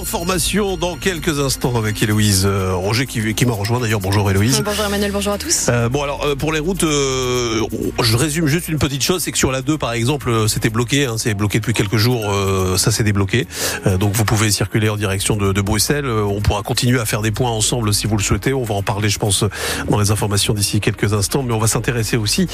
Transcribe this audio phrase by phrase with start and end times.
[0.00, 4.00] L'information dans quelques instants avec Héloïse euh, Roger qui, qui m'a rejoint d'ailleurs.
[4.00, 4.62] Bonjour Héloïse.
[4.64, 5.66] Bonjour Emmanuel, bonjour à tous.
[5.68, 9.36] Euh, bon alors euh, pour les routes, je résume juste une petite chose, c'est que
[9.36, 12.34] sur la 2 par exemple, c'était bloqué, hein, c'est bloqué depuis quelques jours,
[12.78, 13.46] ça s'est débloqué.
[13.98, 16.08] Donc vous pouvez circuler en direction de, de Bruxelles.
[16.08, 18.54] On pourra continuer à faire des points ensemble si vous le souhaitez.
[18.54, 19.44] On va en parler, je pense,
[19.90, 22.46] dans les informations d'ici quelques instants, mais on va s'intéresser aussi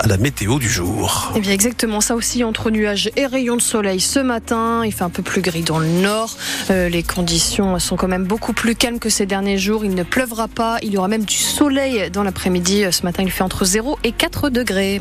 [0.00, 1.32] à la météo du jour.
[1.34, 4.82] Eh bien exactement, ça aussi entre nuages et rayons de soleil ce matin.
[4.84, 6.36] Il fait un peu plus gris dans le nord.
[6.74, 9.84] Euh, les conditions sont quand même beaucoup plus calmes que ces derniers jours.
[9.84, 10.78] Il ne pleuvra pas.
[10.82, 12.84] Il y aura même du soleil dans l'après-midi.
[12.90, 15.00] Ce matin, il fait entre 0 et 4 degrés.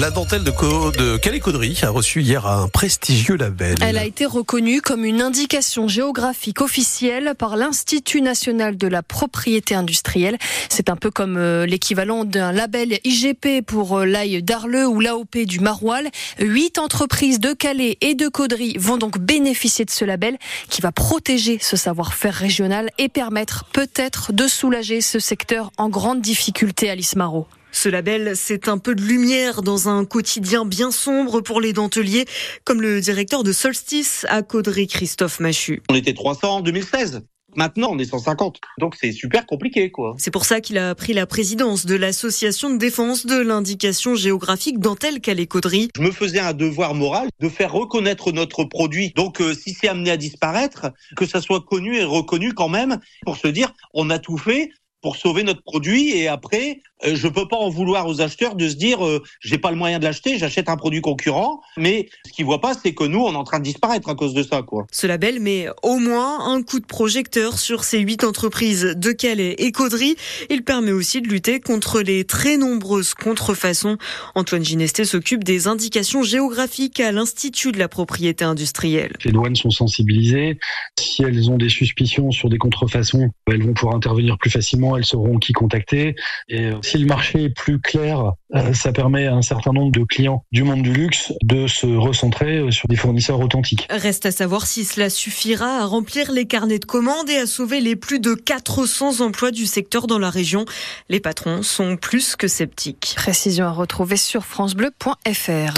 [0.00, 3.76] La dentelle de, Co de Calais-Caudry a reçu hier un prestigieux label.
[3.82, 9.74] Elle a été reconnue comme une indication géographique officielle par l'Institut national de la propriété
[9.74, 10.38] industrielle.
[10.68, 15.36] C'est un peu comme euh, l'équivalent d'un label IGP pour euh, l'ail d'Arleux ou l'AOP
[15.44, 16.10] du Maroilles.
[16.40, 20.92] Huit entreprises de Calais et de Caudry vont donc bénéficier de ce label qui va
[20.92, 26.94] protéger ce savoir-faire régional et permettre peut-être de soulager ce secteur en grande difficulté à
[26.94, 27.46] l'Ismaro.
[27.72, 32.24] Ce label, c'est un peu de lumière dans un quotidien bien sombre pour les denteliers,
[32.64, 35.82] comme le directeur de Solstice à Caudry, Christophe Machu.
[35.88, 37.22] On était 300 en 2016.
[37.56, 38.60] Maintenant, on est 150.
[38.78, 40.14] Donc, c'est super compliqué, quoi.
[40.18, 44.78] C'est pour ça qu'il a pris la présidence de l'association de défense de l'indication géographique
[44.78, 45.88] dentelle Calais-Caudry.
[45.96, 49.12] Je me faisais un devoir moral de faire reconnaître notre produit.
[49.16, 53.00] Donc, euh, si c'est amené à disparaître, que ça soit connu et reconnu quand même,
[53.24, 54.70] pour se dire, on a tout fait
[55.02, 58.68] pour sauver notre produit et après euh, je peux pas en vouloir aux acheteurs de
[58.68, 62.32] se dire euh, j'ai pas le moyen de l'acheter, j'achète un produit concurrent, mais ce
[62.32, 64.42] qu'ils voient pas c'est que nous on est en train de disparaître à cause de
[64.42, 64.86] ça quoi.
[64.92, 69.54] Ce label met au moins un coup de projecteur sur ces huit entreprises de Calais
[69.58, 70.16] et Caudry.
[70.50, 73.96] Il permet aussi de lutter contre les très nombreuses contrefaçons.
[74.34, 79.12] Antoine Ginesté s'occupe des indications géographiques à l'Institut de la propriété industrielle.
[79.24, 80.58] Les douanes sont sensibilisées.
[80.98, 85.04] Si elles ont des suspicions sur des contrefaçons, elles vont pouvoir intervenir plus facilement, elles
[85.04, 86.14] sauront qui contacter.
[86.48, 89.92] Et euh, si le marché est plus clair, euh, ça permet à un certain nombre
[89.92, 93.86] de clients du monde du luxe de se recentrer euh, sur des fournisseurs authentiques.
[93.90, 97.80] Reste à savoir si cela suffira à remplir les carnets de commandes et à sauver
[97.80, 100.64] les plus de 400 emplois du secteur dans la région.
[101.08, 103.14] Les patrons sont plus que sceptiques.
[103.16, 105.74] Précision à retrouver sur francebleu.fr.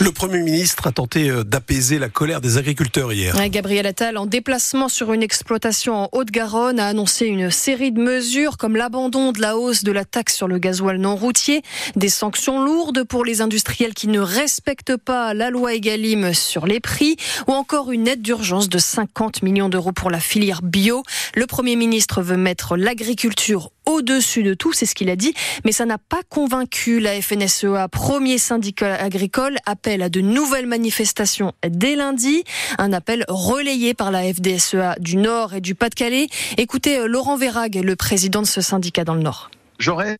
[0.00, 3.34] Le Premier ministre a tenté d'apaiser la colère des agriculteurs hier.
[3.48, 8.53] Gabriel Attal, en déplacement sur une exploitation en Haute-Garonne, a annoncé une série de mesures
[8.56, 11.62] comme l'abandon de la hausse de la taxe sur le gasoil non routier,
[11.96, 16.80] des sanctions lourdes pour les industriels qui ne respectent pas la loi Egalim sur les
[16.80, 17.16] prix,
[17.46, 21.02] ou encore une aide d'urgence de 50 millions d'euros pour la filière bio.
[21.34, 25.34] Le Premier ministre veut mettre l'agriculture au-dessus de tout, c'est ce qu'il a dit,
[25.64, 31.52] mais ça n'a pas convaincu la FNSEA, premier syndicat agricole, appelle à de nouvelles manifestations
[31.68, 32.44] dès lundi,
[32.78, 36.28] un appel relayé par la FDSEA du Nord et du Pas-de-Calais.
[36.56, 39.50] Écoutez euh, Laurent Vérag, le président de ce syndicat dans le Nord.
[39.78, 40.18] J'aurais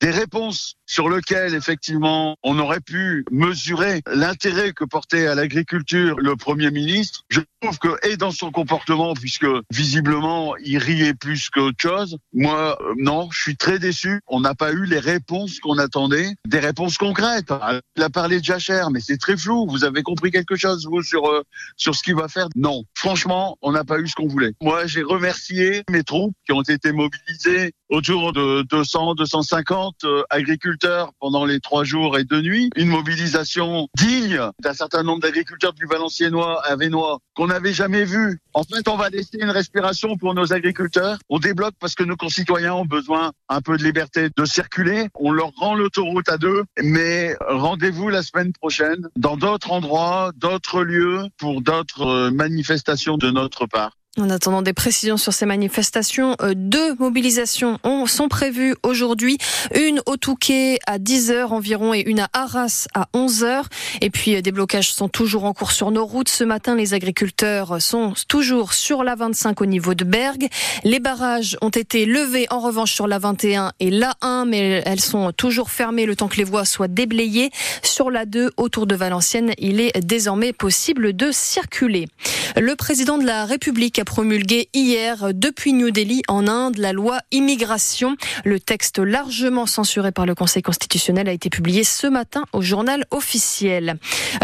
[0.00, 6.36] des réponses sur lesquelles, effectivement, on aurait pu mesurer l'intérêt que portait à l'agriculture le
[6.36, 7.22] Premier ministre.
[7.28, 12.78] Je trouve que, et dans son comportement, puisque visiblement, il riait plus qu'autre chose, moi,
[12.80, 14.20] euh, non, je suis très déçu.
[14.28, 17.52] On n'a pas eu les réponses qu'on attendait, des réponses concrètes.
[17.96, 19.66] Il a parlé de Jachère, mais c'est très flou.
[19.68, 21.42] Vous avez compris quelque chose, vous, sur, euh,
[21.76, 22.46] sur ce qu'il va faire?
[22.54, 22.84] Non.
[22.94, 24.52] Franchement, on n'a pas eu ce qu'on voulait.
[24.62, 29.55] Moi, j'ai remercié mes troupes qui ont été mobilisées autour de 200, 250
[30.04, 32.70] euh, agriculteurs pendant les trois jours et deux nuits.
[32.76, 38.40] Une mobilisation digne d'un certain nombre d'agriculteurs du Valenciennois à Vénois qu'on n'avait jamais vu.
[38.54, 41.18] En fait, on va laisser une respiration pour nos agriculteurs.
[41.28, 45.08] On débloque parce que nos concitoyens ont besoin un peu de liberté de circuler.
[45.14, 50.82] On leur rend l'autoroute à deux, mais rendez-vous la semaine prochaine dans d'autres endroits, d'autres
[50.82, 53.92] lieux pour d'autres euh, manifestations de notre part.
[54.18, 59.36] En attendant des précisions sur ces manifestations, euh, deux mobilisations ont, sont prévues aujourd'hui.
[59.74, 63.64] Une au Touquet à 10h environ et une à Arras à 11h.
[64.00, 66.30] Et puis euh, des blocages sont toujours en cours sur nos routes.
[66.30, 70.48] Ce matin, les agriculteurs sont toujours sur la 25 au niveau de Bergue.
[70.82, 75.00] Les barrages ont été levés en revanche sur la 21 et la 1, mais elles
[75.00, 77.50] sont toujours fermées le temps que les voies soient déblayées.
[77.82, 82.08] Sur la 2, autour de Valenciennes, il est désormais possible de circuler.
[82.56, 88.16] Le président de la République promulgué hier depuis New Delhi en Inde la loi immigration.
[88.44, 93.04] Le texte largement censuré par le Conseil constitutionnel a été publié ce matin au journal
[93.10, 93.98] officiel.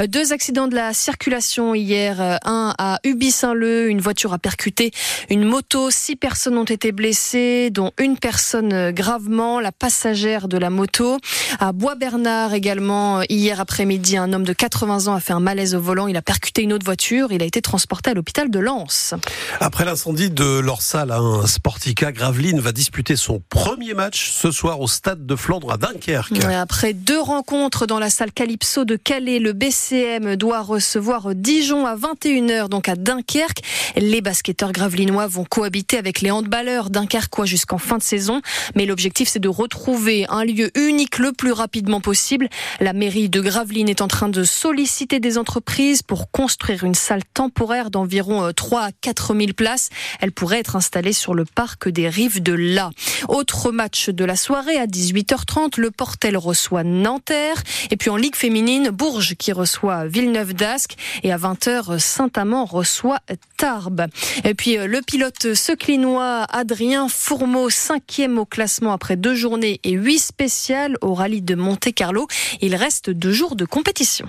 [0.09, 4.91] Deux accidents de la circulation hier, un à Ubi-Saint-Leu, une voiture a percuté
[5.31, 10.71] une moto, six personnes ont été blessées, dont une personne gravement, la passagère de la
[10.71, 11.19] moto.
[11.61, 15.81] À Bois-Bernard également, hier après-midi, un homme de 80 ans a fait un malaise au
[15.81, 19.15] volant, il a percuté une autre voiture, il a été transporté à l'hôpital de Lens.
[19.61, 24.81] Après l'incendie de leur salle, un Sportica Gravelines va disputer son premier match ce soir
[24.81, 26.33] au stade de Flandre à Dunkerque.
[26.45, 31.97] Après deux rencontres dans la salle Calypso de Calais, le BCM doit recevoir Dijon à
[31.97, 33.63] 21h, donc à Dunkerque.
[33.97, 38.41] Les basketteurs gravelinois vont cohabiter avec les handballeurs dunkerquois jusqu'en fin de saison.
[38.75, 42.49] Mais l'objectif, c'est de retrouver un lieu unique le plus rapidement possible.
[42.81, 47.23] La mairie de Gravelines est en train de solliciter des entreprises pour construire une salle
[47.35, 49.91] temporaire d'environ 3 euh, à 4 000 places.
[50.21, 52.91] Elle pourrait être installée sur le parc des rives de La.
[53.29, 57.63] Autre match de la soirée à 18h30, le Portel reçoit Nanterre.
[57.91, 60.97] Et puis en Ligue féminine, Bourges qui reçoit Villeneuve d'Ascq.
[61.23, 63.19] Et à 20h, Saint-Amand reçoit
[63.57, 64.07] Tarbes.
[64.45, 69.93] Et puis euh, le pilote seclinois Adrien Fourmeau, cinquième au classement après deux journées et
[69.93, 72.27] huit spéciales au rallye de Monte-Carlo.
[72.61, 74.29] Il reste deux jours de compétition.